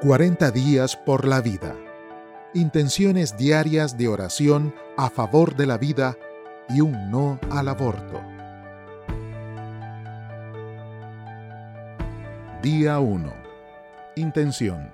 40 0.00 0.52
días 0.52 0.96
por 0.96 1.26
la 1.26 1.40
vida. 1.40 1.74
Intenciones 2.54 3.36
diarias 3.36 3.98
de 3.98 4.06
oración 4.06 4.72
a 4.96 5.10
favor 5.10 5.56
de 5.56 5.66
la 5.66 5.76
vida 5.76 6.16
y 6.68 6.80
un 6.82 7.10
no 7.10 7.40
al 7.50 7.66
aborto. 7.66 8.22
Día 12.62 13.00
1. 13.00 13.32
Intención. 14.14 14.88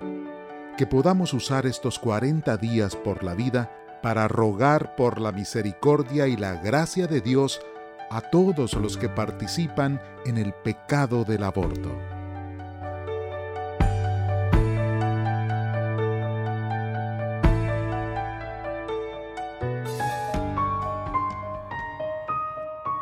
Que 0.75 0.87
podamos 0.87 1.35
usar 1.35 1.67
estos 1.67 1.99
40 1.99 2.57
días 2.57 2.95
por 2.95 3.23
la 3.23 3.35
vida 3.35 3.71
para 4.01 4.27
rogar 4.27 4.95
por 4.95 5.21
la 5.21 5.31
misericordia 5.31 6.25
y 6.27 6.35
la 6.35 6.55
gracia 6.55 7.05
de 7.05 7.21
Dios 7.21 7.61
a 8.09 8.21
todos 8.21 8.73
los 8.73 8.97
que 8.97 9.09
participan 9.09 10.01
en 10.25 10.39
el 10.39 10.51
pecado 10.51 11.25
del 11.25 11.43
aborto. 11.43 12.14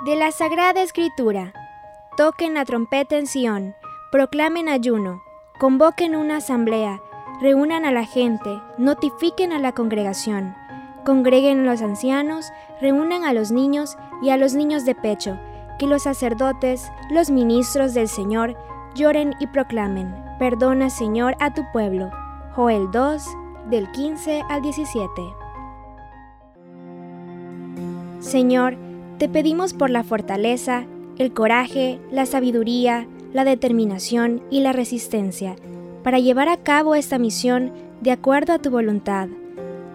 De 0.05 0.17
la 0.17 0.31
Sagrada 0.31 0.81
Escritura. 0.81 1.53
Toquen 2.17 2.55
la 2.55 2.65
trompeta 2.65 3.15
en 3.17 3.25
Sión, 3.25 3.73
proclamen 4.11 4.67
ayuno, 4.67 5.23
convoquen 5.61 6.17
una 6.17 6.37
asamblea, 6.37 7.01
reúnan 7.39 7.85
a 7.85 7.91
la 7.93 8.03
gente, 8.03 8.61
notifiquen 8.77 9.53
a 9.53 9.59
la 9.59 9.71
congregación, 9.71 10.57
congreguen 11.05 11.61
a 11.61 11.71
los 11.71 11.81
ancianos, 11.81 12.51
reúnan 12.81 13.23
a 13.23 13.31
los 13.31 13.53
niños 13.53 13.95
y 14.21 14.31
a 14.31 14.35
los 14.35 14.55
niños 14.55 14.83
de 14.83 14.93
pecho, 14.93 15.39
que 15.79 15.87
los 15.87 16.03
sacerdotes, 16.03 16.91
los 17.09 17.29
ministros 17.29 17.93
del 17.93 18.09
Señor, 18.09 18.57
lloren 18.95 19.33
y 19.39 19.47
proclamen, 19.47 20.13
perdona 20.37 20.89
Señor 20.89 21.37
a 21.39 21.53
tu 21.53 21.61
pueblo. 21.71 22.11
Joel 22.55 22.91
2, 22.91 23.25
del 23.69 23.89
15 23.91 24.43
al 24.49 24.61
17. 24.61 25.21
Señor, 28.19 28.75
te 29.23 29.29
pedimos 29.29 29.73
por 29.73 29.89
la 29.89 30.03
fortaleza, 30.03 30.83
el 31.17 31.31
coraje, 31.31 31.97
la 32.11 32.25
sabiduría, 32.25 33.07
la 33.31 33.45
determinación 33.45 34.43
y 34.49 34.59
la 34.59 34.73
resistencia 34.73 35.55
para 36.03 36.19
llevar 36.19 36.49
a 36.49 36.57
cabo 36.57 36.93
esta 36.93 37.17
misión 37.19 37.71
de 38.01 38.11
acuerdo 38.11 38.51
a 38.51 38.59
tu 38.59 38.69
voluntad. 38.69 39.29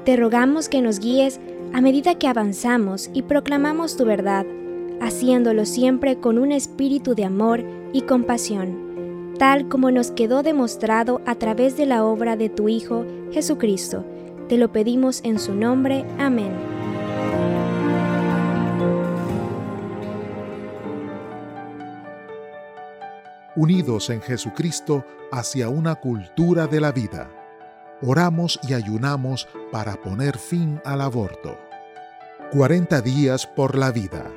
Te 0.06 0.16
rogamos 0.16 0.70
que 0.70 0.80
nos 0.80 0.98
guíes 0.98 1.40
a 1.74 1.82
medida 1.82 2.14
que 2.14 2.26
avanzamos 2.26 3.10
y 3.12 3.20
proclamamos 3.20 3.98
tu 3.98 4.06
verdad, 4.06 4.46
haciéndolo 5.02 5.66
siempre 5.66 6.16
con 6.16 6.38
un 6.38 6.50
espíritu 6.50 7.14
de 7.14 7.26
amor 7.26 7.62
y 7.92 8.00
compasión, 8.00 9.34
tal 9.38 9.68
como 9.68 9.90
nos 9.90 10.10
quedó 10.10 10.42
demostrado 10.42 11.20
a 11.26 11.34
través 11.34 11.76
de 11.76 11.84
la 11.84 12.02
obra 12.02 12.36
de 12.36 12.48
tu 12.48 12.70
Hijo 12.70 13.04
Jesucristo. 13.30 14.06
Te 14.48 14.56
lo 14.56 14.72
pedimos 14.72 15.20
en 15.22 15.38
su 15.38 15.54
nombre. 15.54 16.06
Amén. 16.18 16.67
Unidos 23.58 24.08
en 24.08 24.22
Jesucristo 24.22 25.04
hacia 25.32 25.68
una 25.68 25.96
cultura 25.96 26.68
de 26.68 26.80
la 26.80 26.92
vida. 26.92 27.28
Oramos 28.00 28.60
y 28.62 28.74
ayunamos 28.74 29.48
para 29.72 30.00
poner 30.00 30.38
fin 30.38 30.80
al 30.84 31.00
aborto. 31.00 31.58
40 32.52 33.00
días 33.00 33.48
por 33.48 33.76
la 33.76 33.90
vida. 33.90 34.30